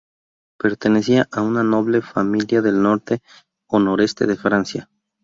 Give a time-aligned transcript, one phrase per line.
[0.57, 3.21] Pertenecía a una noble familia del norte
[3.69, 4.89] o noroeste de Francia.